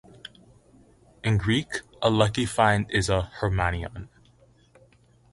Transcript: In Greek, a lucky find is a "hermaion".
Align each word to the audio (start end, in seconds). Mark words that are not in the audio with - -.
In 1.23 1.37
Greek, 1.37 1.81
a 2.01 2.09
lucky 2.09 2.47
find 2.47 2.89
is 2.89 3.07
a 3.07 3.29
"hermaion". 3.39 4.07